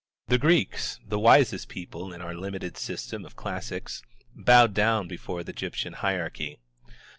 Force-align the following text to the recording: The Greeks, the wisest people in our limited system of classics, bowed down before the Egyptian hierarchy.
The 0.29 0.39
Greeks, 0.39 0.99
the 1.07 1.19
wisest 1.19 1.69
people 1.69 2.11
in 2.11 2.23
our 2.23 2.33
limited 2.33 2.75
system 2.75 3.23
of 3.23 3.35
classics, 3.35 4.01
bowed 4.35 4.73
down 4.73 5.07
before 5.07 5.43
the 5.43 5.51
Egyptian 5.51 5.93
hierarchy. 5.93 6.57